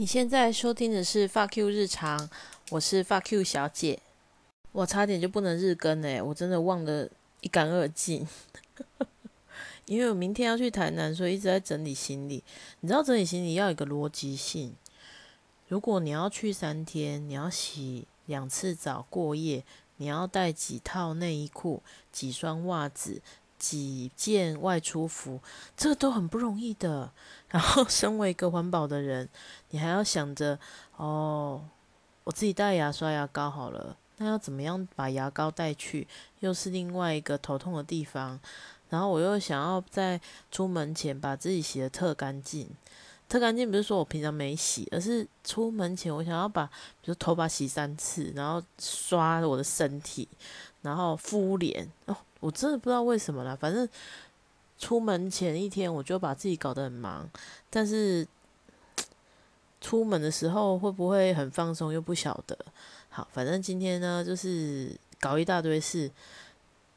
[0.00, 2.30] 你现在收听的是发 Q 日常，
[2.70, 4.00] 我是发 Q 小姐。
[4.72, 7.10] 我差点就不能日更哎，我真的忘得
[7.42, 8.26] 一干二净。
[9.84, 12.42] 因为我明天要去台南，所以一直在整理行李。
[12.80, 14.74] 你知道整理行李要有一个逻辑性。
[15.68, 19.62] 如果你要去三天，你要洗两次澡过夜，
[19.98, 23.20] 你要带几套内衣裤、几双袜子。
[23.60, 25.38] 几件外出服，
[25.76, 27.12] 这个都很不容易的。
[27.50, 29.28] 然后，身为一个环保的人，
[29.68, 30.58] 你还要想着
[30.96, 31.62] 哦，
[32.24, 33.96] 我自己带牙刷、牙膏好了。
[34.16, 36.08] 那要怎么样把牙膏带去，
[36.40, 38.40] 又是另外一个头痛的地方。
[38.88, 42.68] 然后，我又想要在出门前把自己洗的特干净。
[43.28, 46.66] 特干净不是说我平常没洗，而是出门前我想要把，
[47.00, 50.28] 比如头发洗三次，然后刷我的身体，
[50.82, 52.16] 然后敷脸哦。
[52.40, 53.88] 我真的不知道为什么啦，反正
[54.78, 57.28] 出门前一天我就把自己搞得很忙，
[57.68, 58.26] 但是
[59.78, 62.56] 出门的时候会不会很放松又不晓得。
[63.10, 66.10] 好，反正今天呢就是搞一大堆事，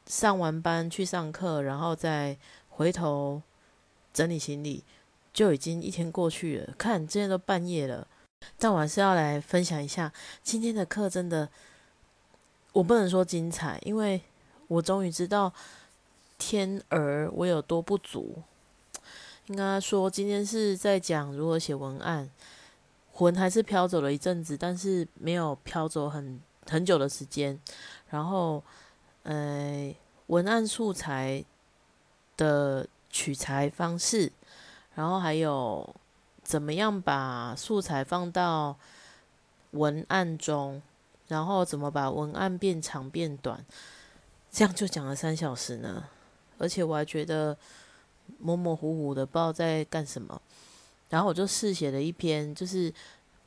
[0.06, 2.36] 上完班去上课，然后再
[2.70, 3.42] 回头
[4.14, 4.82] 整理行李，
[5.34, 6.74] 就已经一天过去了。
[6.78, 8.06] 看今天都半夜了，
[8.58, 10.10] 但我还是要来分享一下
[10.42, 11.50] 今天的课，真的
[12.72, 14.22] 我不能说精彩，因为。
[14.68, 15.52] 我终于知道
[16.38, 18.42] 天儿我有多不足。
[19.46, 22.30] 应该说，今天是在讲如何写文案，
[23.12, 27.60] 魂还是飘走了一阵子，但是没有飘走很很久的时间。
[28.08, 28.62] 然后，
[29.24, 29.94] 呃，
[30.28, 31.44] 文案素材
[32.38, 34.32] 的取材方式，
[34.94, 35.94] 然后还有
[36.42, 38.74] 怎么样把素材放到
[39.72, 40.80] 文案中，
[41.28, 43.62] 然后怎么把文案变长变短。
[44.54, 46.04] 这样就讲了三小时呢，
[46.58, 47.58] 而且我还觉得
[48.38, 50.40] 模模糊糊的，不知道在干什么。
[51.10, 52.94] 然后我就试写了一篇，就是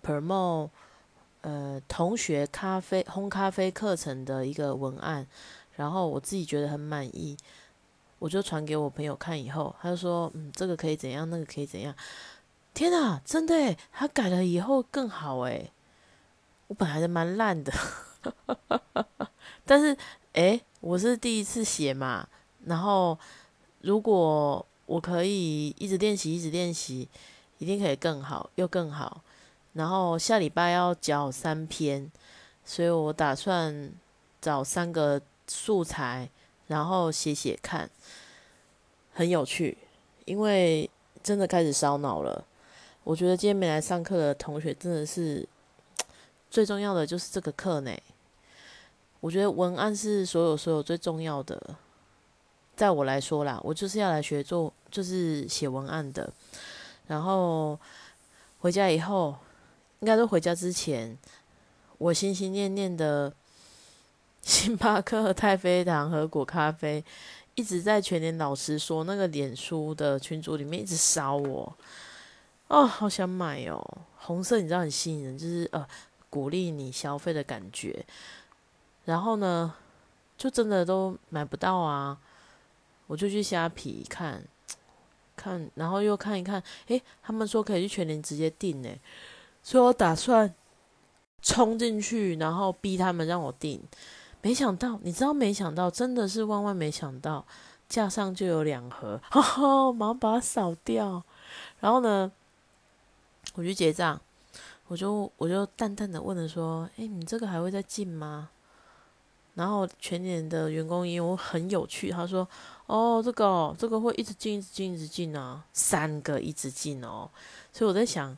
[0.04, 0.70] promo
[1.44, 5.26] 呃同学咖啡烘咖啡课程的一个文案，
[5.78, 7.38] 然后我自己觉得很满意，
[8.20, 11.96] 我就传给我朋友看，以后他就说，嗯，这个可以怎样，那个可以怎样。
[12.74, 15.72] 天哪，真的诶，他改了以后更好诶。
[16.68, 17.72] 我本来是蛮烂的，
[19.64, 19.98] 但是
[20.38, 20.62] 诶。
[20.82, 22.28] 我是第一次写嘛，
[22.66, 23.18] 然后
[23.82, 27.10] 如果我可以一直练习，一直练习，
[27.58, 29.22] 一定可以更好，又更好。
[29.74, 32.10] 然后下礼拜要交三篇，
[32.64, 33.92] 所以我打算
[34.40, 36.30] 找三个素材，
[36.68, 37.90] 然后写写看，
[39.14, 39.78] 很有趣。
[40.26, 40.90] 因为
[41.24, 42.46] 真的开始烧脑了。
[43.04, 45.48] 我觉得今天没来上课的同学，真的是
[46.52, 47.92] 最重要的就是这个课呢。
[49.28, 51.62] 我觉得文案是所有所有最重要的，
[52.78, 56.32] 在我来说啦，我就是要来学做，就是写文案的。
[57.08, 57.78] 然后
[58.60, 59.36] 回家以后，
[60.00, 61.18] 应该说回家之前，
[61.98, 63.34] 我心心念念的
[64.42, 67.04] 星巴克、太妃糖和果咖啡，
[67.56, 71.76] 一直在全年老师说那个脸书的群组里面一直烧我，
[72.70, 73.86] 哦，好想买哦！
[74.20, 75.86] 红色你知道很吸引人，就是呃
[76.30, 78.06] 鼓励你消费的感觉。
[79.08, 79.74] 然后呢，
[80.38, 82.18] 就真的都买不到啊！
[83.08, 84.44] 我就去虾皮看，
[85.34, 89.00] 看，然后又看一看，诶，他们说可以去全联直接订诶，
[89.64, 90.54] 所以我打算
[91.42, 93.82] 冲进去，然后逼他们让我订。
[94.42, 97.46] 没想到，你知道，没想到，真的是万万没想到，
[97.88, 101.24] 架上就有两盒，哈哈，马上把它扫掉。
[101.80, 102.30] 然后呢，
[103.56, 104.20] 我去结账，
[104.88, 108.50] 我就我就淡淡的问了说：“诶，你这个还会再进吗？”
[109.58, 112.48] 然后全年的员工业务很有趣，他说
[112.86, 117.28] ：“哦，这个这个会一直进，一直进，一直进啊，三个一直进哦。”
[117.74, 118.38] 所以我在想，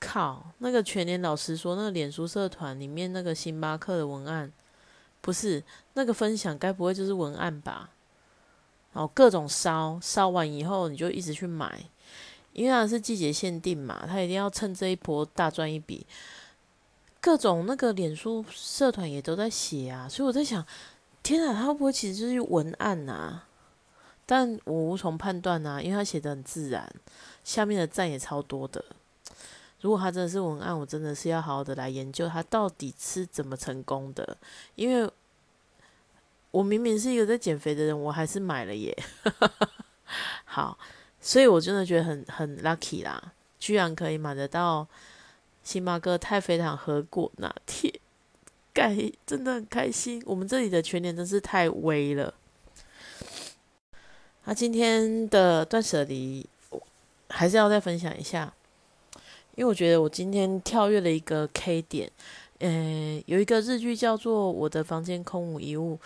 [0.00, 4.52] 靠，那个全年老师说，那个脸书社团里面那个星巴克的文案，
[5.20, 5.62] 不是
[5.94, 7.90] 那个分享，该不会就是文案吧？
[8.92, 11.88] 哦，各种烧烧完以后，你就一直去买，
[12.52, 16.04] 因为它是季节限定嘛，他一定要趁这一波大赚一笔。
[17.26, 20.64] 各种那个脸书社团也都在写啊，所以我在想，
[21.24, 23.40] 天啊，他会不会其实就是文案呐？
[24.24, 26.88] 但我无从判断呐，因为他写的很自然，
[27.42, 28.84] 下面的赞也超多的。
[29.80, 34.36] 如果他真的是文案，我真的是要好好的来研究他到底是怎么成功的。
[34.76, 35.10] 因为
[36.52, 38.96] 我明明是一个在减肥的人，我还是买了耶。
[40.46, 40.78] 好，
[41.20, 44.86] 所以我真的觉得很很 lucky 啦，居然可以买得到。
[45.66, 47.92] 星巴克太妃糖喝过拿铁，
[48.72, 48.96] 盖
[49.26, 50.22] 真的很开心。
[50.24, 52.32] 我们这里的全年真是太微了。
[54.44, 56.48] 那今天的断舍离
[57.28, 58.54] 还是要再分享一下，
[59.56, 62.08] 因为我觉得我今天跳跃了一个 K 点，
[62.60, 65.96] 嗯，有一个日剧叫做《我的房间空无一物》，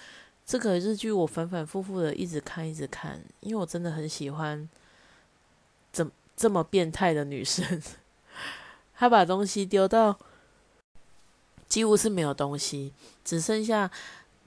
[0.47, 4.67] 这个日剧我反反复复的一直看，一直看，因为我真的很喜欢，
[5.93, 7.83] 怎这么变态的女生，
[9.01, 10.15] 她把东西丢到
[11.67, 12.93] 几乎是没有东西，
[13.25, 13.91] 只剩下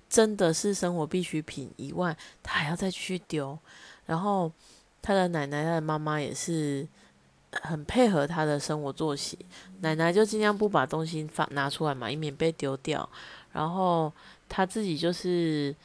[0.08, 3.58] 真的是生活必需品以外，她还要再继续丢，
[4.06, 4.52] 然后
[5.02, 6.88] 她的奶奶、他的妈妈也是。
[7.62, 9.38] 很配合他的生活作息，
[9.82, 13.08] 奶奶就尽量不把东西放拿出来嘛，以免被丢掉。
[13.52, 14.12] 然后
[14.50, 15.76] 她自己就是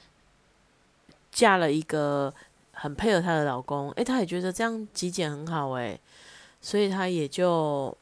[1.31, 2.32] 嫁了一个
[2.73, 6.00] 很配合她的老公，诶，她也觉得这样极简很好，诶，
[6.62, 7.94] 所以她也就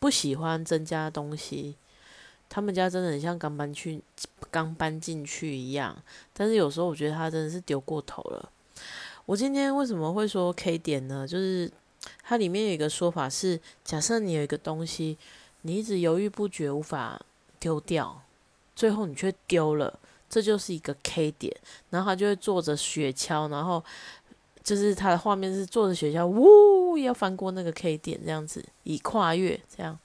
[0.00, 1.76] 不喜欢增加东西。
[2.48, 4.02] 他们家真的很像刚搬去、
[4.50, 5.96] 刚搬进去一样，
[6.32, 8.50] 但是有时候我觉得他真的是丢过头了。
[9.26, 11.24] 我今天为什么会说 K 点呢？
[11.24, 11.70] 就是。
[12.24, 15.18] 它里面有一个说法是：假设你有一个东西，
[15.62, 17.20] 你一直犹豫不决，无法
[17.58, 18.22] 丢掉，
[18.74, 21.54] 最后你却丢了，这就是一个 K 点。
[21.90, 23.84] 然后他就会坐着雪橇，然后
[24.64, 26.40] 就是他的画面是坐着雪橇，呜，
[26.90, 29.96] 故意要翻过那个 K 点，这样子以跨越这样。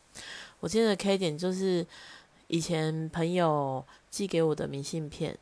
[0.60, 1.86] 我今天的 K 点就是
[2.48, 5.36] 以前朋友寄给我的明信片，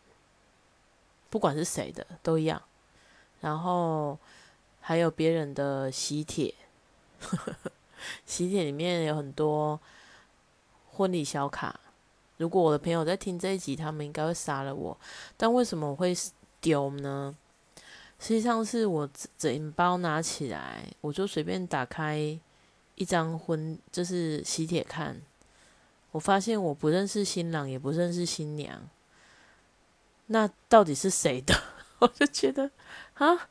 [1.29, 2.61] 不管是谁的都一样。
[3.41, 4.17] 然后。
[4.85, 6.53] 还有别人的喜帖，
[8.25, 9.79] 喜帖里面有很多
[10.91, 11.79] 婚礼小卡。
[12.35, 14.97] 如果我的朋友在听这一集，他们应该会杀了我。
[15.37, 16.13] 但为什么我会
[16.59, 17.33] 丢呢？
[18.23, 22.17] 实际上是我整包拿起来，我就随便打开
[22.95, 25.21] 一张婚，就是喜帖看。
[26.13, 28.81] 我发现我不认识新郎，也不认识新娘。
[30.27, 31.53] 那到底是谁的？
[31.99, 32.71] 我就觉得
[33.15, 33.49] 啊。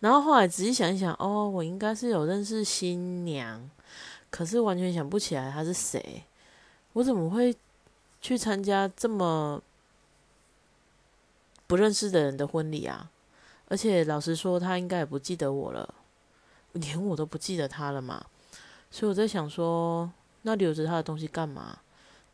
[0.00, 3.70] 然后后来仔细想一想，哦，我应该是有认识新娘，
[4.28, 6.22] 可是完全想不起来她是谁。
[6.92, 7.56] 我怎么会
[8.20, 9.62] 去参加这么
[11.66, 13.10] 不认识的人的婚礼啊？
[13.68, 15.94] 而且老实说，他应该也不记得我了，
[16.72, 18.24] 连我都不记得他了嘛。
[18.90, 20.10] 所以我在想说，
[20.42, 21.78] 那留着他的东西干嘛？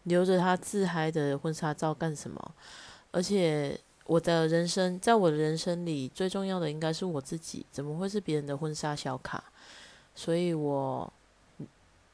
[0.05, 2.55] 留着他自嗨的婚纱照干什么？
[3.11, 3.79] 而且。
[4.07, 9.45] 我的人生，在我的人生里，最重要的应该是我自己，怎么会是别人的婚纱小卡？
[10.17, 11.13] 所以，我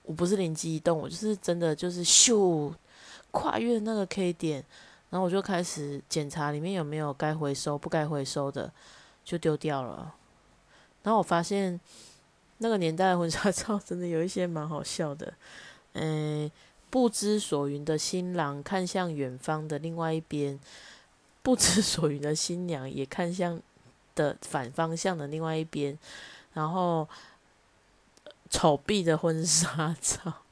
[0.03, 2.71] 我不是灵机一动，我就是真的就是咻，
[3.31, 4.63] 跨越那个 K 点，
[5.09, 8.71] 然后我就开始检查里面有没有该回收、不该回收的，
[9.27, 10.15] 就丢掉了。
[11.03, 11.79] 然后我发现
[12.59, 15.35] 那个年代的婚纱照真的有一些蛮好笑的，
[15.93, 16.51] 嗯，
[16.89, 20.59] 不知所云的新郎看向远方的另外一边。
[21.43, 23.63] 不知所云的新娘也看向
[24.17, 25.97] 的反方向的另外一边，
[26.55, 27.09] 然后
[28.51, 30.43] 丑毙的婚纱照，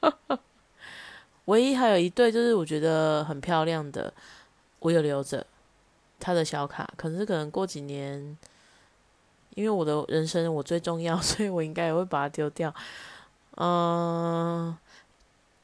[1.44, 4.10] 唯一还有一对就是我觉得很漂亮的，
[4.78, 5.46] 我有留着
[6.22, 8.38] 他的小卡，可是可能过几年，
[9.56, 12.72] 因为我的人生我最重要， 所以我应该也会把它丢掉。
[13.56, 14.74] 嗯，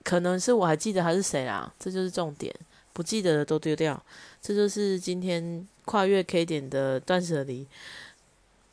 [0.02, 2.52] 可能是我还记得他是谁啦，这就是重点。
[2.92, 4.02] 不记得的都丢掉，
[4.42, 7.64] 这就是今天跨越 K 点的断舍离。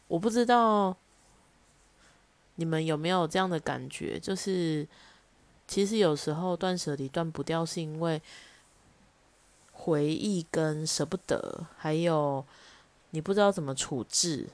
[0.08, 0.98] 我不知道
[2.56, 4.88] 你们有没有这样的感觉，就是
[5.68, 8.20] 其实有时候断舍离断不掉，是因为
[9.76, 12.44] 回忆跟舍不得，还有
[13.12, 14.48] 你不知道怎么处置。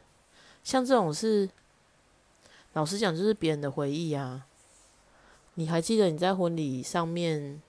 [0.63, 1.49] 像这种是，
[2.73, 4.45] 老实讲，就是别人的回忆啊。
[5.53, 7.61] 你还记得你在婚礼上面？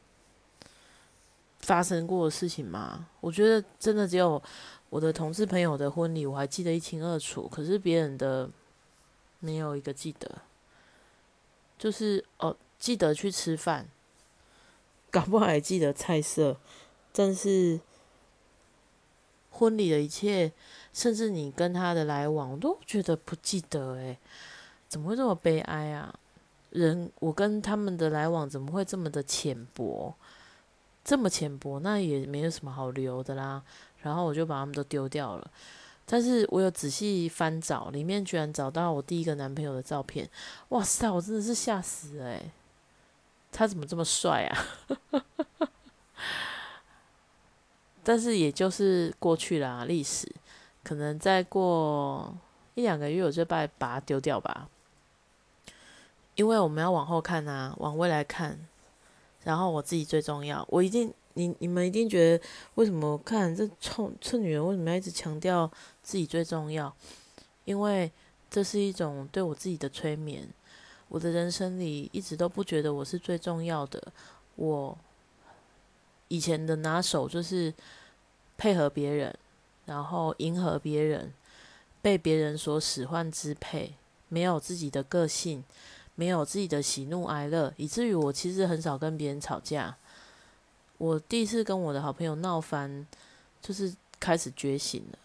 [1.60, 3.06] 发生过的事情吗？
[3.20, 4.42] 我觉得真的只有
[4.90, 7.46] 我的同事朋友的婚礼，我还记得一清二楚。
[7.46, 8.50] 可是别人的
[9.38, 10.42] 没有一个记得，
[11.78, 13.86] 就是哦，记得去吃饭，
[15.08, 16.56] 搞不好还记得菜色，
[17.12, 17.78] 但是
[19.50, 20.50] 婚礼的一切，
[20.92, 23.94] 甚至你跟他的来往，我都觉得不记得。
[23.96, 24.18] 诶，
[24.88, 26.14] 怎么会这么悲哀啊？
[26.70, 30.14] 人，我跟他们的来往怎么会这么的浅薄？
[31.04, 33.62] 这么浅薄，那也没有什么好留的啦。
[33.98, 35.50] 然后我就把他们都丢掉了。
[36.06, 40.28] 但是我有仔细翻找，里面居然找到我第一个男朋友的照片。
[40.70, 42.40] 哇塞，我真的是吓死了！
[43.50, 44.66] 他怎么这么帅啊？
[48.04, 50.30] 但是也就是过去啦，历史。
[50.82, 52.36] 可能再过
[52.74, 54.68] 一两个月，我就把把它丢掉吧。
[56.34, 58.58] 因为我们要往后看啊，往未来看。
[59.44, 62.44] 然后我自己最重要，我一定，你你们一定觉得
[62.74, 65.70] 为什么看这臭臭女人为什么要一直强调
[66.02, 66.92] 自己最重要？
[67.64, 68.10] 因为
[68.50, 70.48] 这是一种对我自己的催眠。
[71.08, 74.02] 我的人生里一直都不觉得我是最重要的。
[74.56, 74.96] 我
[76.32, 77.70] 以前的拿手就是
[78.56, 79.36] 配合别人，
[79.84, 81.30] 然后迎合别人，
[82.00, 83.92] 被别人所使唤支配，
[84.30, 85.62] 没有自己的个性，
[86.14, 89.94] 没有自己的喜怒哀乐，以至于我其实很少跟别人吵架。
[90.96, 93.06] 我第一次跟我的好朋友闹翻，
[93.60, 95.18] 就是开始觉醒了。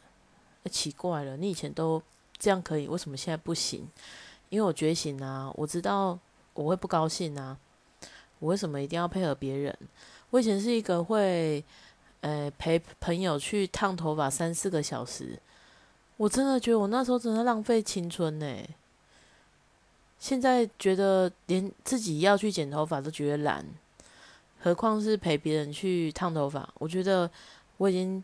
[0.70, 2.04] 奇怪了，你以前都
[2.38, 3.88] 这样可以，为什么现在不行？
[4.50, 6.20] 因为我觉醒啊，我知道
[6.54, 7.58] 我会不高兴啊。
[8.40, 9.74] 我为什么一定要配合别人？
[10.30, 11.64] 我以前是一个会，
[12.22, 15.40] 呃，陪朋友去烫头发三四个小时，
[16.18, 18.46] 我真的觉得我那时候真的浪费青春呢。
[20.20, 23.66] 现在觉得连自己要去剪头发都觉得懒。
[24.60, 27.30] 何况是陪别人去烫头发，我觉得
[27.78, 28.22] 我已经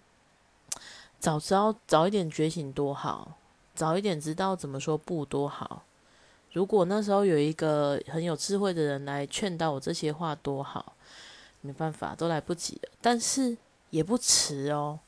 [1.20, 3.38] 早知道早一点觉醒多好，
[3.76, 5.84] 早一点知道怎么说不多好。
[6.52, 10.94] 如果那时候有一个很有智慧的人来劝导我这些话多好，
[11.64, 12.92] 没办法，都来不及了。
[13.02, 13.58] 但是
[13.90, 15.00] 也不迟哦。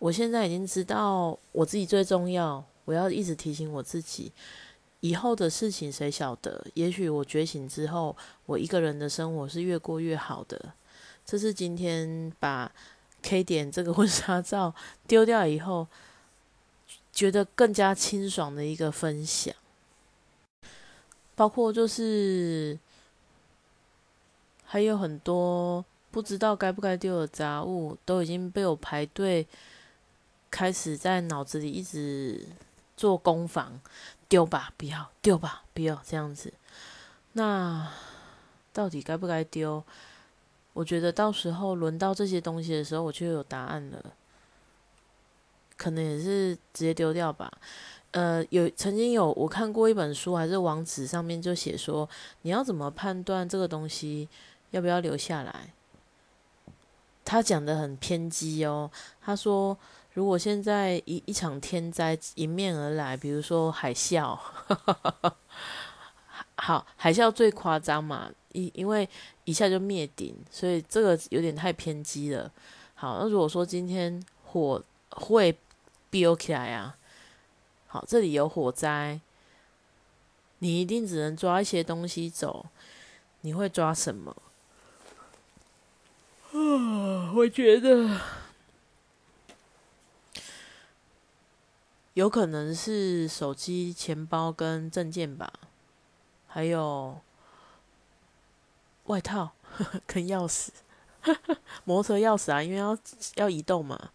[0.00, 4.32] 我现在已经知道我自己最重要，我要一直提醒我自己。
[5.00, 6.66] 以后的事情谁晓得？
[6.74, 8.16] 也许我觉醒之后，
[8.46, 10.72] 我一个人的生活是越过越好的。
[11.24, 12.72] 这是今天把
[13.22, 14.74] K 点这个婚纱照
[15.06, 15.86] 丢掉以后，
[17.12, 19.54] 觉得更加清爽的一个分享。
[21.34, 22.78] 包括就是
[24.66, 29.46] 还有很多不知道该不该丢的杂物，都已经被我排队
[30.50, 32.46] 开始在脑子里一直
[32.96, 33.80] 做攻防。
[34.28, 36.02] 丢吧，不要；丢吧，不要。
[36.04, 36.52] 这样子，
[37.34, 37.88] 那
[38.72, 39.84] 到底该不该丢？
[40.72, 44.04] 我觉得到时候轮到这些东西的时候，我就有答案了。
[45.76, 47.52] 可能也是直接丢掉吧。
[48.10, 52.08] 呃，有曾经有我看过一本书，还是网址上面就写说，
[52.42, 54.28] 你要怎么判断这个东西
[54.70, 55.72] 要不要留下来？
[57.24, 58.90] 他讲的很偏激哦。
[59.20, 59.76] 他说。
[60.16, 64.34] 如果现在一一场天灾迎面而来，比如说海啸，
[66.56, 69.06] 好，海啸最夸张嘛，因因为
[69.44, 72.50] 一下就灭顶，所以这个有点太偏激了。
[72.94, 75.54] 好，那如果说今天火会
[76.08, 76.96] 飙起来啊，
[77.86, 79.20] 好，这里有火灾，
[80.60, 82.64] 你一定只能抓一些东西走，
[83.42, 84.34] 你会抓什么？
[86.56, 88.20] 啊，我觉得。
[92.14, 95.52] 有可能是手机、钱包跟证件吧，
[96.46, 97.20] 还有
[99.04, 99.52] 外套
[100.06, 100.70] 跟钥匙，
[101.84, 102.96] 摩托车钥匙啊，因为要
[103.34, 104.12] 要移动嘛。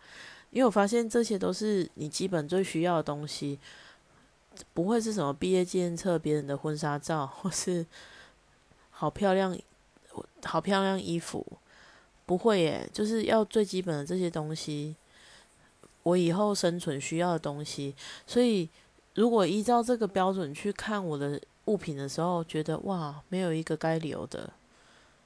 [0.49, 3.59] 因为我发现这些都是你基本最需要的东西，
[4.73, 7.85] 不会是什么毕业纪念册、别人的婚纱照，或是
[8.89, 9.55] 好漂亮、
[10.43, 11.45] 好漂亮衣服，
[12.25, 14.95] 不会耶，就是要最基本的这些东西。
[16.03, 17.93] 我以后生存需要的东西，
[18.25, 18.67] 所以
[19.13, 24.51] 如果依照这个标准去看我的物品的时候，觉得哇，没有一个该留的，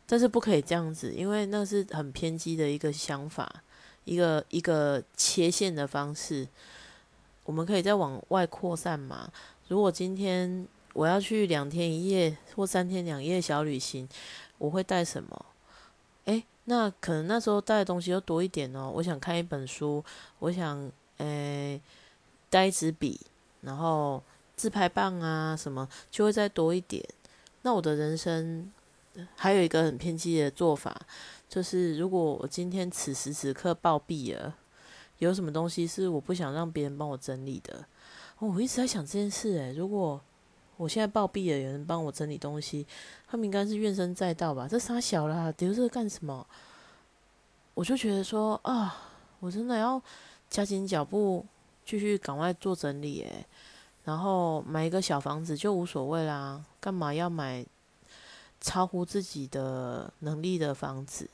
[0.05, 3.63] 但是不可以这样子，因为那是很偏激的一个想法，
[4.03, 6.45] 一个一个切线的方式。
[7.45, 9.31] 我们可以再往外扩散嘛？
[9.69, 14.09] 如果今天我要去两天一夜或三天两夜小旅行，
[14.57, 15.45] 我会带什么？
[16.25, 18.91] 诶，那可能那时候带的东西又多一点哦。
[18.93, 20.03] 我想看一本书，
[20.39, 21.79] 我想诶
[22.49, 23.19] 带一支笔，
[23.61, 24.21] 然后
[24.55, 27.03] 自拍棒啊什么就会再多一点。
[27.61, 28.71] 那我的人生
[29.35, 30.99] 还有一个很偏激的做法，
[31.47, 34.55] 就是如果我今天此时此刻暴毙了，
[35.19, 37.85] 有什么东西是我不想让别人帮我整理的？
[38.39, 40.21] 我一直在想这件事诶，如果
[40.77, 42.85] 我现在暴毙了，有人帮我整理东西，
[43.27, 44.67] 他们应该是怨声载道吧？
[44.67, 46.45] 这傻小啦，丢这个干什么？
[47.73, 50.01] 我就觉得说啊，我真的要
[50.49, 51.45] 加紧脚步，
[51.85, 53.45] 继续赶快做整理诶，
[54.03, 57.65] 然后买一个小房子就无所谓啦，干嘛要买
[58.59, 61.29] 超乎自己的能力的房子？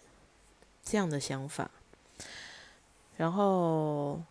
[0.83, 1.71] 这样的想法。
[3.17, 4.21] 然后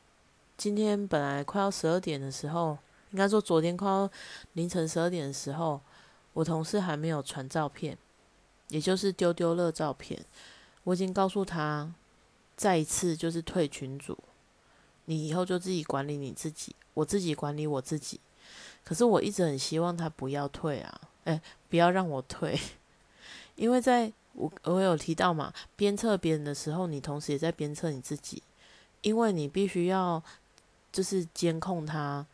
[0.57, 2.79] 今天本来快要十二点的时候。
[3.11, 4.11] 应该说，昨天快要
[4.53, 5.81] 凌晨十二点的时候，
[6.33, 7.99] 我同事还没有传照片，
[8.69, 10.25] 也就是丢丢乐照片。
[10.85, 11.93] 我已经告诉他，
[12.57, 14.17] 再一次就是退群组，
[15.07, 18.21] 你以后就自己管理你自己，我自己管理我自己。
[18.85, 22.59] 可是我一直很希望他不要退啊，哎，不要让我退，
[23.57, 28.43] 因为在我我有提到嘛，鞭策别人的时候，你同时也在鞭策你自己，
[29.03, 30.23] 因为你必须要
[30.93, 32.25] 就是监控他。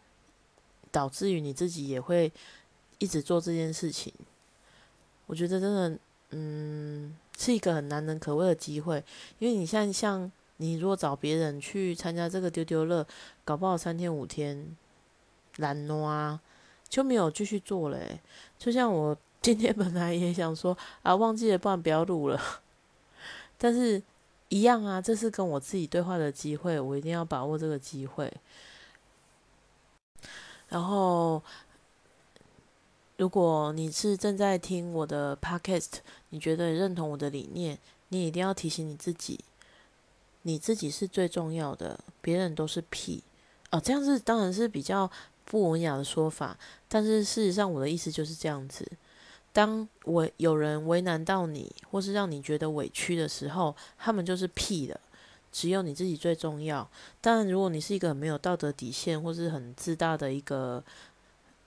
[0.96, 2.32] 导致于你自己也会
[2.96, 4.10] 一直做这件事情。
[5.26, 5.98] 我觉得真的，
[6.30, 9.04] 嗯，是一个很难能可贵的机会。
[9.38, 13.06] 因为你像像你如果找别人去参加这个丢丢乐，
[13.44, 14.74] 搞不好三天五天
[15.56, 16.40] 懒惰啊，
[16.88, 17.98] 就没有继续做了。
[18.58, 22.40] 就像我今天本来也想说啊，忘记了，不然不要录了。
[23.58, 24.02] 但是
[24.48, 28.32] 一样啊，这是跟我自己对话的机会，我一定要把握这个机会。
[30.68, 31.42] 然后。
[33.18, 37.78] 如果你是正在听我的 podcast，你觉得认同我的理念，
[38.10, 39.40] 你一定要提醒你自己，
[40.42, 43.22] 你自己是最重要的，别人都是屁
[43.70, 43.80] 哦。
[43.80, 45.10] 这样子当然是比较
[45.46, 46.58] 不文雅的说法，
[46.88, 48.86] 但是事实上我的意思就是这样子。
[49.50, 55.00] 当我有人为难到你，或是让你觉得委屈的时候，他们就是屁的，
[55.56, 56.86] 只有你自己最重要。
[57.22, 60.84] 当然，如果你是一个没有道德底线，或是很自大的一个。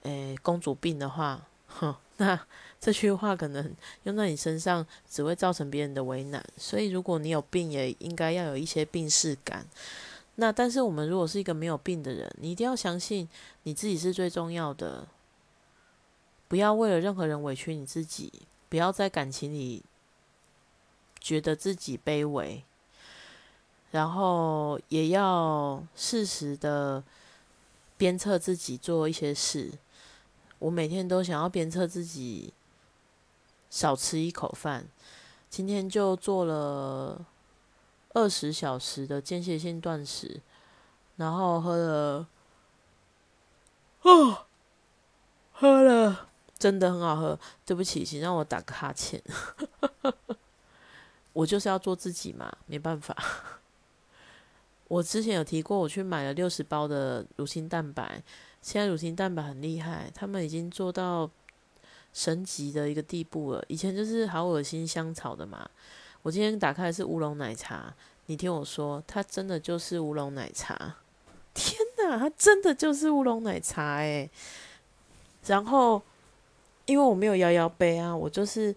[0.02, 2.40] 诶，公主病的话，哼，那
[2.80, 6.42] 这句话可能用在你身上，只会造成别人的为难。
[6.56, 9.66] 所以，如果你有病，也应该要有一些病视感。
[10.36, 13.28] 那但是，我们如果是一个没有病的人，你一定要相信
[13.64, 15.06] 你自己是最重要的，
[16.48, 18.32] 不要为了任何人委屈你自己，
[18.70, 19.82] 不要在感情里
[21.20, 22.64] 觉得自己卑微，
[23.90, 27.02] 然后也要适时的
[27.96, 29.72] 鞭策自己做一些事。
[30.58, 32.52] 我每天都想要鞭策自己
[33.70, 34.86] 少吃一口饭。
[35.48, 37.26] 今天就做了
[38.12, 40.40] 二十小时的间歇性断食，
[41.16, 42.28] 然后喝了，
[44.02, 44.46] 哦，
[45.52, 47.38] 喝了，真的很好喝。
[47.66, 49.20] 对不起，请让我打个哈欠。
[51.32, 53.16] 我就是要做自己嘛，没办法。
[54.90, 58.20] 我之前有提过，我去买了六十包的乳清蛋白。
[58.60, 61.30] 现在乳清蛋白很厉害，他们已经做到
[62.12, 63.64] 神级的一个地步了。
[63.68, 65.70] 以前就是好恶心香草的嘛，
[66.22, 67.94] 我今天打开的是乌龙奶茶。
[68.26, 70.96] 你听我说，它真的就是乌龙奶茶。
[71.54, 74.28] 天哪，它真的就是乌龙奶茶诶。
[75.46, 76.02] 然后，
[76.86, 78.74] 因为我没有摇摇杯啊，我就是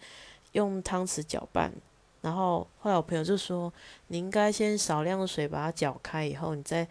[0.52, 1.74] 用汤匙搅拌。
[2.24, 3.72] 然后后来我朋友就说，
[4.08, 6.88] 你应该先少量的水把它搅开，以后你再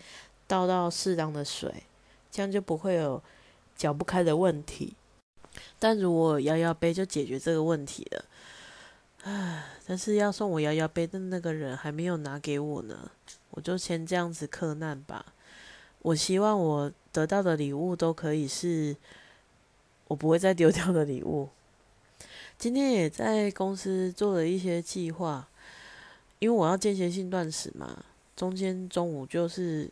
[0.46, 1.82] 倒到适当的水。
[2.30, 3.22] 这样就不会有
[3.76, 4.94] 搅不开的问题，
[5.78, 8.24] 但如果摇摇杯就解决这个问题了。
[9.24, 13.10] 唉，但是要送我摇摇杯的那个人还没有拿给我呢，
[13.50, 15.26] 我就先这样子克难吧。
[16.00, 18.96] 我希望我得到的礼物都可以是
[20.08, 21.50] 我不会再丢掉的礼物。
[22.62, 25.48] 今天也在公司做了一些计划，
[26.38, 28.04] 因为我要间歇性断食嘛，
[28.36, 29.90] 中间中午就是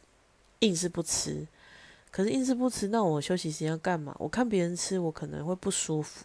[0.61, 1.45] 硬是不吃。
[2.13, 4.15] 可是硬是不吃，那我休息时间要干嘛？
[4.21, 6.25] 我看别人吃，我可能会不舒服，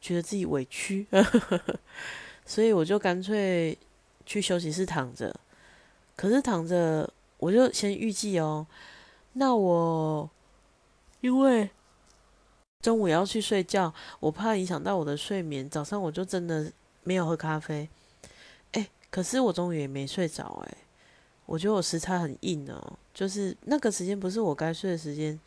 [0.00, 1.04] 觉得自己委屈，
[2.46, 3.76] 所以我就干脆
[4.24, 5.34] 去休息室躺着。
[6.14, 8.64] 可是躺着，我就先预计哦，
[9.32, 10.30] 那我
[11.22, 11.68] 因为
[12.82, 16.70] 中午要去睡觉，我怕影响到我的睡眠，早上我就真的
[17.02, 17.88] 没有喝咖啡。
[18.72, 20.76] 哎，可是我中午也没睡着，哎。
[21.46, 25.38] 我觉得我时差很硬哦，就是那个时间不是我该睡的时间，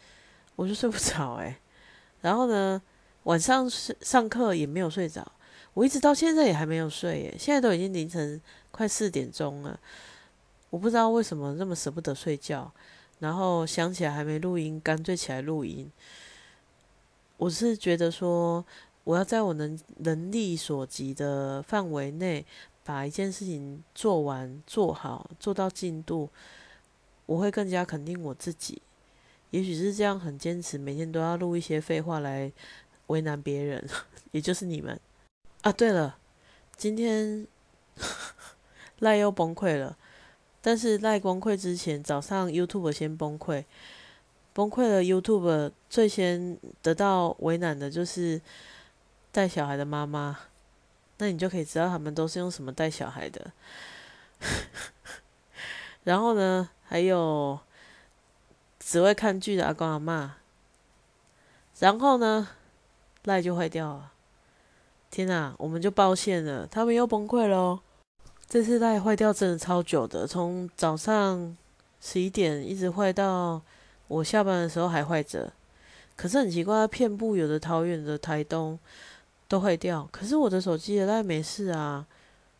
[0.56, 1.60] 我就睡不着哎。
[2.22, 2.82] 然后呢，
[3.24, 5.30] 晚上上上课也没有睡着，
[5.74, 7.36] 我一直到现在也还没有睡耶。
[7.38, 9.78] 现在都已经凌晨快四点钟了，
[10.70, 12.72] 我不知道为什么那么舍不得睡觉。
[13.20, 15.92] 然后想起来还没录音，干脆起来录音。
[17.40, 18.64] 我是觉得说，
[19.04, 22.46] 我要在我能能力所及的范围内。
[22.82, 26.28] 把一件事情做完、做好、做到进度，
[27.28, 28.82] 我会更加肯定我自己。
[29.52, 32.52] 也许是这样，很坚持，每天都要录一些废话来
[33.06, 33.88] 为难别人，
[34.32, 35.00] 也就是你们
[35.62, 35.72] 啊。
[35.72, 36.18] 对了，
[36.78, 37.46] 今天
[38.98, 39.96] 赖又崩溃了，
[40.60, 43.66] 但是赖崩溃之前，早上 YouTube 先崩溃，
[44.60, 45.02] 崩溃了。
[45.02, 48.42] YouTube 最先得到为难的就是
[49.32, 50.38] 带小孩的妈妈。
[51.20, 53.54] 那你就可以知道他们都是用什么带小孩的。
[56.04, 57.58] 然后呢，还有
[58.82, 60.36] 只会看剧的阿公阿妈。
[61.80, 62.50] 然后呢，
[63.24, 64.12] 赖就坏掉了。
[65.10, 67.80] 天哪，我们就爆线了，他们又崩溃喽。
[68.46, 71.56] 这次赖坏掉真的超久的，从早上
[72.02, 73.62] 十一点一直坏到
[74.10, 75.54] 我下班的时候还坏着。
[76.18, 78.78] 可是很奇怪，遍布有的桃园的台东。
[79.48, 82.06] 都坏掉，可是我的手机也赖没事啊，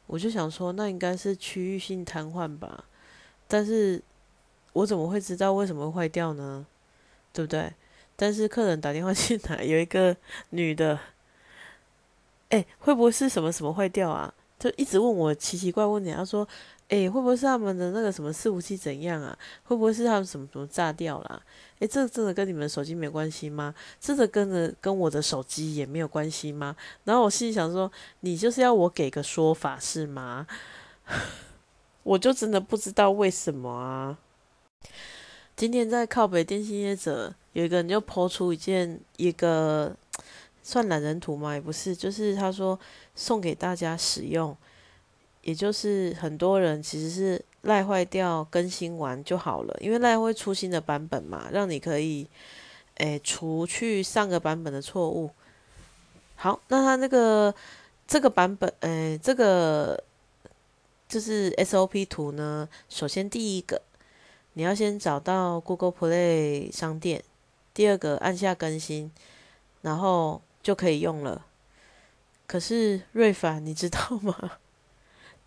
[0.08, 2.84] 我就想说那应该是区域性瘫痪吧，
[3.48, 4.02] 但是
[4.74, 6.66] 我怎么会知道为什么会坏掉呢？
[7.32, 7.72] 对不对？
[8.16, 10.18] 但是客人打电话 进来，有一个
[10.50, 11.00] 女的，
[12.50, 14.34] 哎，会不会是什么什么坏掉啊？
[14.58, 16.12] 就一直问我奇奇怪问题。
[16.12, 16.48] 他说，
[16.90, 19.38] 哎，会不会是他们的那个什么伺服器怎样啊？
[19.64, 21.42] 会不会是他们什么什么炸掉了？
[21.80, 23.74] 哎，这真的跟你们手机没关系吗？
[24.00, 26.76] 真的跟着跟我的手机也没有关系吗？
[27.04, 30.48] 然后我心里想说，你就是要我给个说法是吗？
[32.04, 34.18] 我就真的不知道为什么啊。
[35.56, 39.96] 今天在靠北电信业者有一个人就抛出一件一个
[40.64, 41.54] 算懒人图吗？
[41.54, 42.80] 也不是，就是他说
[43.14, 44.58] 送给大家使用，
[45.42, 52.28] 也就是很多人其实是赖坏掉更新完就好了，因为赖会出新的版本嘛，让你可以
[52.96, 55.30] 诶除去上个版本的错误。
[56.36, 57.54] 好，那他那个
[58.08, 60.02] 这个版本诶这个
[61.08, 63.82] 就是 SOP 图呢，首先第一个。
[64.54, 67.24] 你要先找到 Google Play 商店，
[67.74, 69.10] 第二个按下更新，
[69.84, 71.46] 然后就可以用了。
[72.46, 74.58] 可是瑞凡，你知道吗？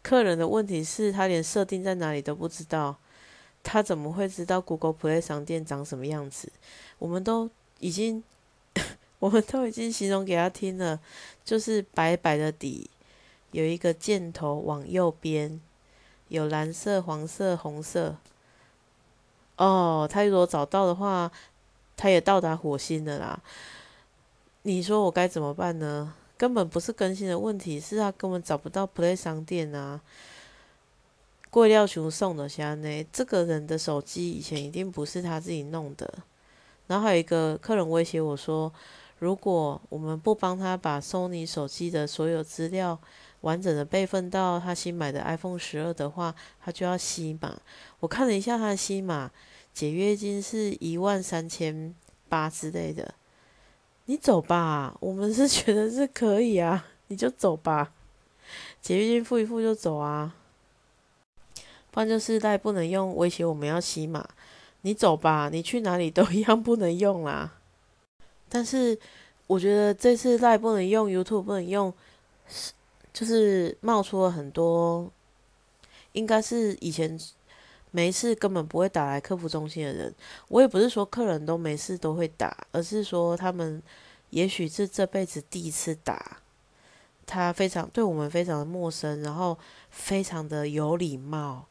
[0.02, 2.96] 客人的问题是他连设定在哪里都不知道，
[3.62, 6.50] 他怎么会知道 Google Play 商店长什么样子？
[6.98, 8.22] 我们都已经，
[9.20, 10.98] 我们都已经形容给他听了，
[11.44, 12.90] 就是白白的底，
[13.52, 15.60] 有一个箭头往右边，
[16.28, 18.16] 有蓝色、黄色、红色。
[19.56, 21.30] 哦，他如果找到的话，
[21.96, 23.40] 他也到达火星的啦。
[24.62, 26.14] 你说我该怎么办呢？
[26.42, 30.00] 根本不是更新的问题，是他根本找不到 Play 商店啊。
[31.50, 33.06] 贵料熊送的虾呢？
[33.12, 36.12] 这个人的手机以前一定不是他自己弄的。
[36.88, 38.72] 然后还有一个客人威胁我说，
[39.20, 42.98] 如果我们不帮他把 Sony 手机的所有资料
[43.42, 47.56] 完整的备份到他新买的 iPhone 十二的话，他就要吸码。
[48.00, 49.30] 我看了一下他的吸码。
[49.72, 51.94] 解约金是一万三千
[52.28, 53.14] 八之类的，
[54.06, 57.92] 你走吧，我们是觉得是可以啊，你就走吧，
[58.80, 60.34] 解约金付一付就走啊，
[61.90, 64.28] 不然就是带不能用，威胁我们要洗马，
[64.80, 67.52] 你走吧，你去哪里都一样不能用啦。
[68.48, 68.98] 但是
[69.46, 71.92] 我觉得这次带不能用，YouTube 不能用，
[72.48, 72.72] 是
[73.12, 75.10] 就是冒出了很多，
[76.12, 77.18] 应该是以前。
[77.94, 80.12] 没事，根本不会打来客服中心的人。
[80.48, 83.82] 我也不是说客人都没事都会打，而是说他们
[84.30, 86.38] 也许是这辈子第一次打。
[87.26, 89.56] 他非常对我们非常的陌生，然后
[89.90, 91.66] 非常的有礼貌，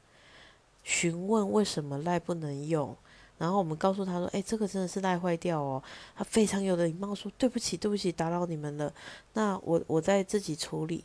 [0.84, 2.96] 询问为什么赖不能用。
[3.40, 5.82] 然后我们告诉他说：“哎，这个真的是赖坏掉哦。”
[6.16, 8.94] 他非常有的礼貌说：“对不起，对不起，打扰你们了。
[9.34, 11.04] 那我我在自己处理，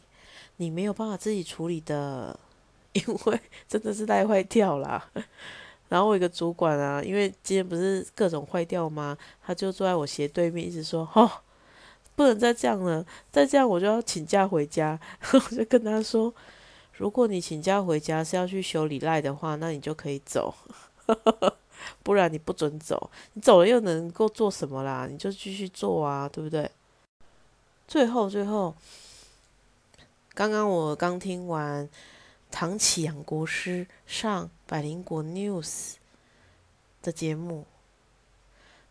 [0.58, 2.38] 你没有办法自己处理的。”
[2.96, 5.04] 因为真的是赖坏掉了，
[5.88, 9.16] 然后我一个主管啊，因为今天不是各种坏掉吗？
[9.44, 11.30] 他就坐在我斜对面，一直说：“哦，
[12.16, 14.98] 不能再这样了，再这样我就要请假回家。
[15.32, 16.34] ”我就跟他说
[16.94, 20.54] ：“如果你请假回家是要去修理赖的话，那你就可以走，
[22.02, 23.10] 不然你不准走。
[23.34, 25.06] 你走了又能够做什么啦？
[25.08, 26.68] 你就继续做啊，对不对？”
[27.86, 28.74] 最后，最后，
[30.34, 31.88] 刚刚我刚听完。
[32.58, 35.96] 唐启阳国师上百灵国 news
[37.02, 37.66] 的节目，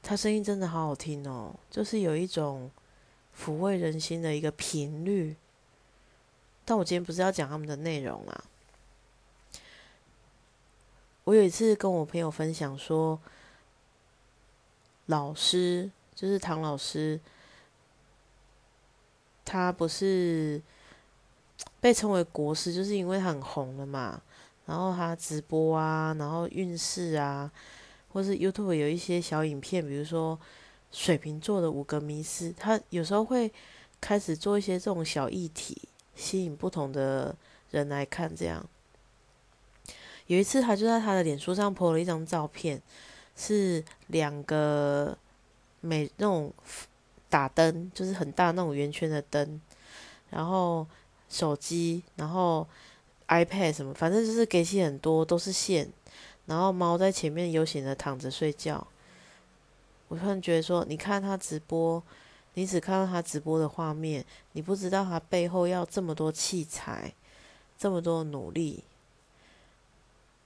[0.03, 2.69] 他声音真的好好听哦，就是有一种
[3.35, 5.35] 抚慰人心的一个频率。
[6.63, 8.43] 但我今天不是要讲他们的内容啊。
[11.23, 13.19] 我有一次跟我朋友分享说，
[15.07, 17.19] 老师就是唐老师，
[19.43, 20.61] 他不是。
[21.79, 24.21] 被称为国师，就是因为他很红了嘛。
[24.65, 27.51] 然后他直播啊，然后运势啊，
[28.11, 30.39] 或是 YouTube 有一些小影片，比如说
[30.91, 33.53] 水瓶座的五个迷思，他有时候会
[34.01, 35.79] 开始做一些这种小议题，
[36.15, 37.35] 吸引不同的
[37.69, 38.35] 人来看。
[38.35, 38.67] 这样
[40.25, 42.81] 有一次，他就在他的脸书上 po 了一张照片，
[43.35, 45.15] 是两个
[45.81, 46.51] 美那种
[47.29, 49.61] 打灯，就是很大那种圆圈的灯，
[50.31, 50.87] 然后。
[51.35, 52.65] 手机，然后
[53.27, 55.91] iPad 什么，反正就是给起很多，都是线。
[56.45, 58.87] 然后猫在前面悠闲的躺着睡觉。
[60.07, 62.01] 我突然觉得说，你看他直播，
[62.53, 67.13] 你只看到他直播的画面，你不知道他背后要这么多器材，
[67.77, 68.85] 这么多努力。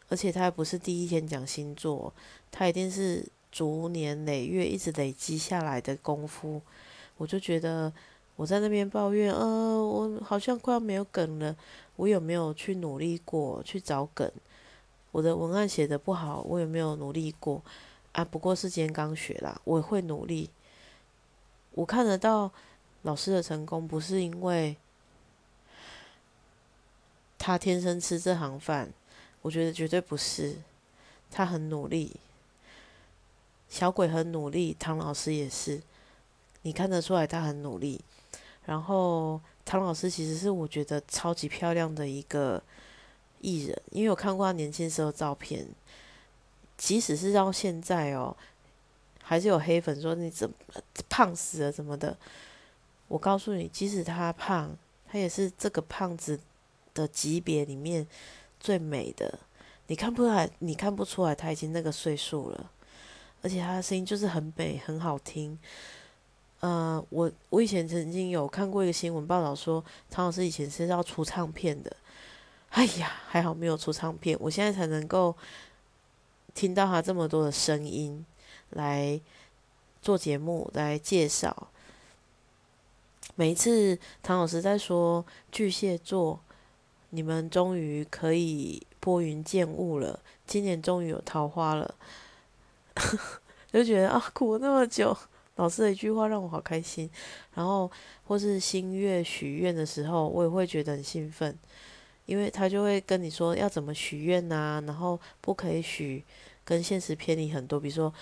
[0.08, 2.12] 而且他还不是第一天讲星座，
[2.49, 6.60] 他一定是逐年累月一直累积下来的功夫。
[7.17, 7.93] 我就觉得。
[8.39, 11.54] 我在那边抱怨，呃，我好像快要没有梗了。
[11.97, 14.32] 我有没有去努力过去找梗？
[15.12, 17.62] 我的文案写的不好，我有没有努力过？
[18.13, 20.49] 啊，不过是今天刚学啦，我会努力。
[21.71, 22.49] 我看得到
[23.02, 24.78] 老师的成功，不是因为
[27.38, 28.93] 他天生吃这行饭，
[29.41, 30.56] 我觉得绝对不是。
[31.30, 32.15] 他很努力，
[33.67, 35.82] 小鬼很努力，唐老师也是，
[36.62, 37.99] 你看得出来他很努力。
[38.69, 42.62] 然后唐老师其实是我觉得超级漂亮的一个
[43.41, 45.65] 艺人，因为我看过他年轻时候照片，
[46.77, 48.38] 即使是到现在哦，
[49.23, 50.55] 还是有黑粉说你怎么
[51.10, 52.15] 胖死了什么的。
[53.08, 54.69] 我告诉你，即使他胖，
[55.12, 56.39] 他也是这个胖子
[56.93, 58.05] 的级别里面
[58.60, 59.39] 最美的。
[59.88, 62.69] 你看不出来，你看不出来他已经那个岁数了，
[63.41, 65.58] 而且他的声音就是很美，很好听。
[66.60, 71.95] 呃，我我以前曾经有看过一个新闻报道说，唐老师以前是要出唱片的。
[72.69, 75.36] 哎呀，还好没有出唱片，我现在才能够
[76.54, 78.26] 听到他这么多的声音
[78.72, 79.19] 来
[80.02, 81.67] 做节目来介绍。
[83.36, 86.39] 每一次唐老师在说巨蟹座，
[87.10, 88.86] 你们终于可以。
[89.02, 91.95] 拨云见雾了，今年终于有桃花了，
[93.72, 95.17] 就觉得啊，苦了那么久，
[95.60, 97.10] 老师的一句话让我好开心。
[97.54, 97.91] 然后
[98.26, 101.54] 或是新月许愿的时候，我也会觉得很兴奋，
[102.26, 106.24] 因为他就会跟你说要怎么许愿呐，然后不可以许
[106.63, 108.13] 跟现实偏离很多，比如说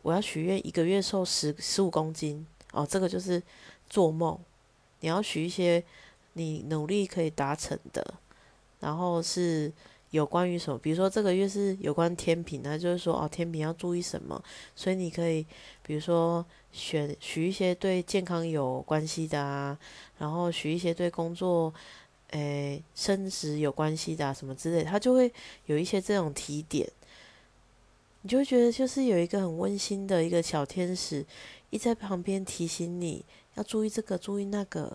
[0.00, 3.42] 我要许愿一个月瘦十十五公斤，哦，这个就是
[3.90, 4.38] 做梦。
[5.00, 5.84] 你要许一些
[6.32, 8.14] 你努力可以达成的，
[8.80, 9.70] 然后是。
[10.12, 10.78] 有关于什么？
[10.78, 14.42] 比如说这个月是有关天平，那就是说哦，天平要注意什么？
[14.76, 15.44] 所以你可以，
[15.82, 19.78] 比如说选许一些对健康有关系的啊，
[20.18, 21.72] 然后许一些对工作、
[22.32, 25.32] 诶升职有关系的啊，什么之类，他就会
[25.64, 26.86] 有一些这种提点，
[28.20, 31.24] 你就会觉得就是有一个很温馨的一个小天使，
[31.70, 34.94] 一在旁边提醒你要注意这个，注意那个，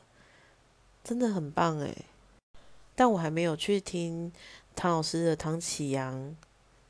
[1.04, 2.06] 真的很棒诶。
[2.94, 4.32] 但我还没有去听。
[4.78, 6.36] 唐老师的唐启阳、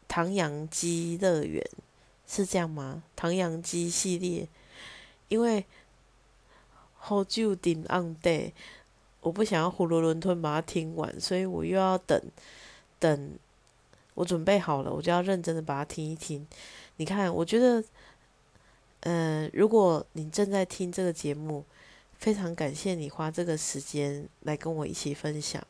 [0.09, 1.65] 唐阳鸡乐园
[2.27, 3.01] 是这样吗？
[3.15, 4.45] 唐阳鸡系列，
[5.29, 5.65] 因为
[6.97, 8.51] 好久顶 on day，
[9.21, 12.21] 我不想要囫囵吞吞把它听完，所以我又要等
[12.99, 13.31] 等，
[14.15, 16.45] 我准备好了，我就要认真的把它听一听。
[16.97, 17.81] 你看，我觉得，
[19.01, 21.63] 嗯，如果你正在听这个节目，
[22.17, 25.65] 非常感谢你花这个时间来跟我一起分享。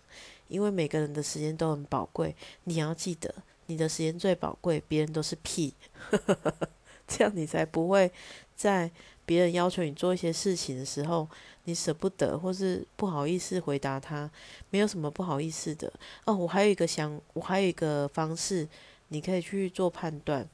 [0.47, 3.33] 因为每个人的时间都很宝贵，你要记得，
[3.67, 5.73] 你的时间最宝贵，别人都是屁，
[7.07, 8.11] 这样你才不会
[8.55, 8.89] 在
[9.25, 11.27] 别人要求你做一些事情的时候，
[11.65, 14.29] 你舍不得或是不好意思回答他，
[14.69, 15.91] 没有什么不好意思的。
[16.25, 18.67] 哦，我还有一个想，我还有一个方式，
[19.09, 20.47] 你可以去做判断。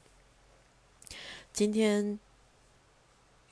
[1.52, 2.18] 今天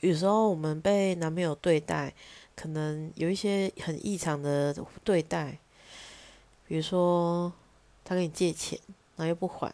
[0.00, 2.12] 有时候我们被男朋友对待，
[2.56, 4.74] 可能有一些很异常的
[5.04, 5.58] 对待。
[6.72, 7.52] 比如说，
[8.02, 8.80] 他跟你借钱，
[9.16, 9.70] 然后又不还，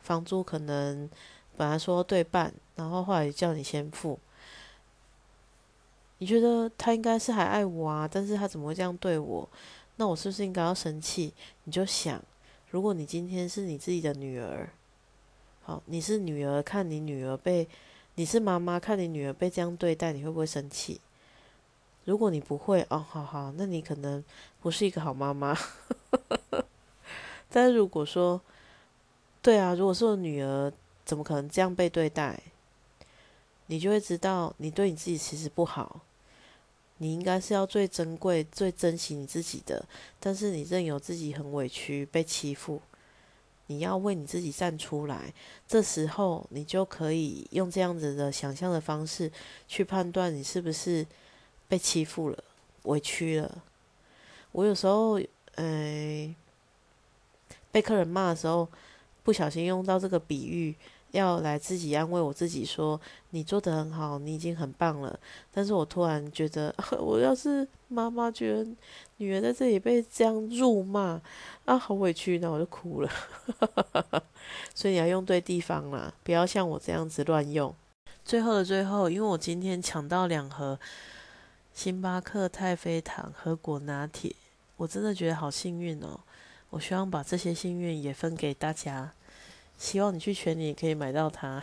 [0.00, 1.08] 房租可能
[1.56, 4.18] 本来说对半，然后后来叫你先付。
[6.18, 8.10] 你觉得他应该是还爱我啊？
[8.10, 9.48] 但是他怎么会这样对我？
[9.94, 11.32] 那我是不是应该要生气？
[11.62, 12.20] 你就想，
[12.68, 14.70] 如果你今天是你自己的女儿，
[15.62, 17.68] 好，你是女儿，看你女儿被，
[18.16, 21.00] 你是妈妈，看你女儿被这样对待，你会不会生气？
[22.08, 24.24] 如果你不会哦，好好，那你可能
[24.62, 25.54] 不是一个好妈妈。
[27.52, 28.40] 但是如果说，
[29.42, 30.72] 对啊，如果是我女儿，
[31.04, 32.40] 怎么可能这样被对待？
[33.66, 36.00] 你就会知道，你对你自己其实不好。
[36.96, 39.84] 你应该是要最珍贵、最珍惜你自己的，
[40.18, 42.80] 但是你任由自己很委屈、被欺负，
[43.66, 45.30] 你要为你自己站出来。
[45.66, 49.30] 这时候，你就可以用这样子的想象的方式
[49.68, 51.06] 去判断你是不是。
[51.68, 52.44] 被欺负了，
[52.84, 53.62] 委屈了。
[54.52, 55.20] 我有时候，
[55.56, 56.34] 哎，
[57.70, 58.66] 被客人骂的时候，
[59.22, 60.74] 不小心用到这个比喻，
[61.10, 62.98] 要来自己安慰我自己，说
[63.30, 65.20] 你做的很好，你已经很棒了。
[65.52, 68.66] 但是我突然觉得， 我要是妈妈，觉得
[69.18, 71.20] 女儿在这里被这样辱骂，
[71.66, 73.10] 啊，好委屈，那我就哭了。
[74.74, 77.74] 所以你要用对地方啦，不要像我这样子乱用。
[78.24, 80.80] 最后的最后，因为我今天抢到两盒。
[81.78, 84.34] 星巴克太妃糖和果拿铁，
[84.78, 86.18] 我真的觉得好幸运哦！
[86.70, 89.12] 我希望把这些幸运也分给大家。
[89.78, 91.62] 希望你去全年可以买到它，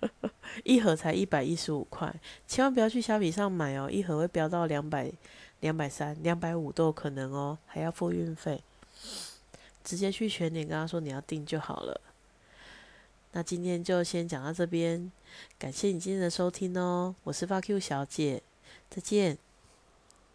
[0.64, 2.14] 一盒才一百一十五块，
[2.48, 5.12] 千万不要去虾米上买哦，一盒会飙到两百、
[5.60, 8.62] 两百三、两百五都有可能哦，还要付运费。
[9.84, 12.00] 直接去全年跟他说你要订就好了。
[13.32, 15.12] 那今天就先讲到这边，
[15.58, 18.42] 感谢你今天的收听哦，我是发 Q 小姐，
[18.92, 19.38] 再见。